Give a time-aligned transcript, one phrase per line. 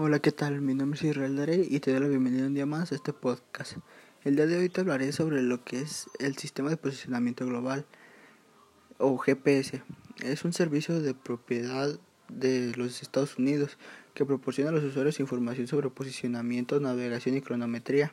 [0.00, 0.60] Hola, ¿qué tal?
[0.60, 3.12] Mi nombre es Israel Darey y te doy la bienvenida un día más a este
[3.12, 3.78] podcast.
[4.22, 7.84] El día de hoy te hablaré sobre lo que es el Sistema de Posicionamiento Global
[8.98, 9.82] o GPS.
[10.22, 11.98] Es un servicio de propiedad
[12.28, 13.76] de los Estados Unidos
[14.14, 18.12] que proporciona a los usuarios información sobre posicionamiento, navegación y cronometría.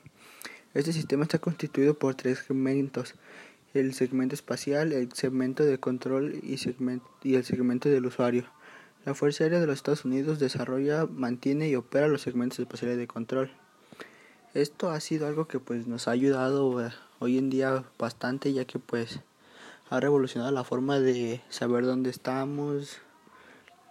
[0.74, 3.14] Este sistema está constituido por tres segmentos,
[3.76, 6.60] el segmento espacial, el segmento de control y,
[7.22, 8.46] y el segmento del usuario.
[9.06, 13.06] La Fuerza Aérea de los Estados Unidos desarrolla, mantiene y opera los segmentos espaciales de
[13.06, 13.52] control.
[14.56, 18.66] Esto ha sido algo que pues nos ha ayudado eh, hoy en día bastante ya
[18.66, 19.20] que pues
[19.92, 22.98] ha revolucionado la forma de saber dónde estamos,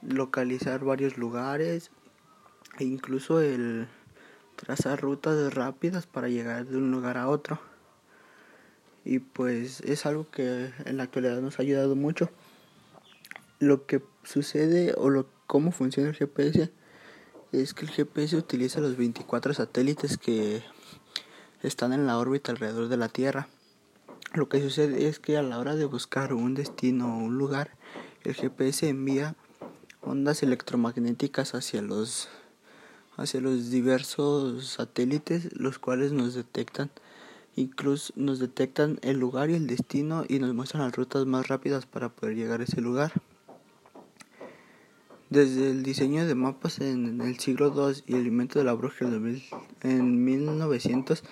[0.02, 1.92] localizar varios lugares
[2.80, 3.86] e incluso el
[4.56, 7.60] trazar rutas rápidas para llegar de un lugar a otro.
[9.04, 12.30] Y pues es algo que en la actualidad nos ha ayudado mucho
[13.64, 16.70] lo que sucede o lo, cómo funciona el GPS
[17.52, 20.62] es que el GPS utiliza los 24 satélites que
[21.62, 23.48] están en la órbita alrededor de la Tierra.
[24.32, 27.70] Lo que sucede es que a la hora de buscar un destino o un lugar,
[28.24, 29.36] el GPS envía
[30.00, 32.28] ondas electromagnéticas hacia los
[33.16, 36.90] hacia los diversos satélites, los cuales nos detectan
[37.56, 41.86] incluso nos detectan el lugar y el destino y nos muestran las rutas más rápidas
[41.86, 43.12] para poder llegar a ese lugar.
[45.34, 49.20] Desde el diseño de mapas en el siglo II y el invento de la brújula
[49.82, 51.24] en 1900,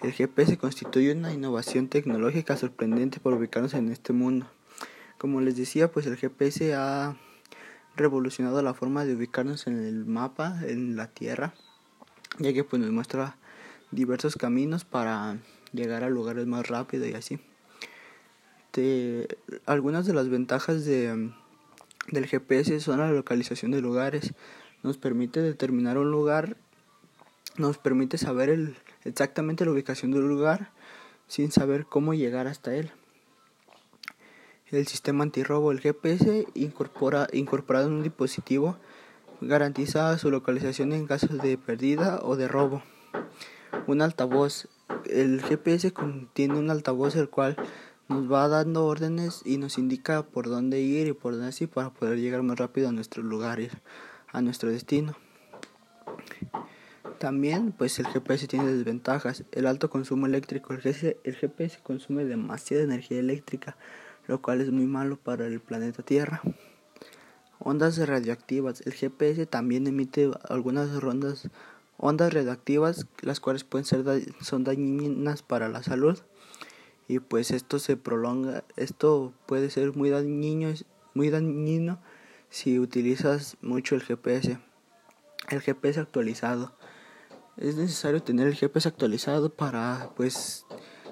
[0.00, 4.46] el GPS constituye una innovación tecnológica sorprendente por ubicarnos en este mundo.
[5.18, 7.16] Como les decía, pues el GPS ha
[7.96, 11.52] revolucionado la forma de ubicarnos en el mapa, en la Tierra,
[12.38, 13.38] ya que pues nos muestra
[13.90, 15.36] diversos caminos para
[15.72, 17.40] llegar a lugares más rápido y así.
[19.66, 21.32] algunas de las ventajas de
[22.10, 24.34] del GPS son la localización de lugares.
[24.82, 26.56] Nos permite determinar un lugar,
[27.56, 30.70] nos permite saber el, exactamente la ubicación del lugar
[31.26, 32.90] sin saber cómo llegar hasta él.
[34.70, 38.76] El sistema antirrobo, el GPS, incorpora, incorporado en un dispositivo,
[39.40, 42.82] garantiza su localización en caso de pérdida o de robo.
[43.86, 44.68] Un altavoz.
[45.06, 47.56] El GPS contiene un altavoz el cual
[48.08, 51.90] nos va dando órdenes y nos indica por dónde ir y por dónde así para
[51.90, 53.70] poder llegar más rápido a nuestros lugares,
[54.32, 55.14] a nuestro destino.
[57.18, 59.44] También, pues el GPS tiene desventajas.
[59.52, 60.72] El alto consumo eléctrico.
[60.72, 63.76] El GPS, consume demasiada energía eléctrica,
[64.26, 66.40] lo cual es muy malo para el planeta Tierra.
[67.58, 68.82] Ondas radioactivas.
[68.86, 71.50] El GPS también emite algunas rondas,
[71.98, 74.04] ondas radioactivas, las cuales pueden ser
[74.40, 76.18] son dañinas para la salud
[77.08, 80.74] y pues esto se prolonga, esto puede ser muy dañino,
[81.14, 81.98] muy dañino
[82.50, 84.58] si utilizas mucho el GPS.
[85.48, 86.74] El GPS actualizado.
[87.56, 90.66] Es necesario tener el GPS actualizado para pues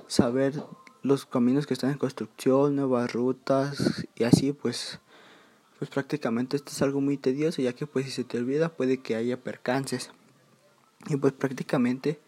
[0.06, 0.62] saber
[1.02, 5.00] los caminos que están en construcción, nuevas rutas y así pues
[5.78, 8.98] pues prácticamente esto es algo muy tedioso ya que pues si se te olvida puede
[8.98, 10.10] que haya percances.
[11.08, 12.20] Y pues prácticamente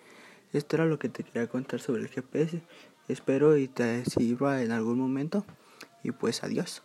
[0.52, 2.62] esto era lo que te quería contar sobre el GPS.
[3.08, 5.44] Espero y te sirva en algún momento.
[6.02, 6.82] Y pues adiós.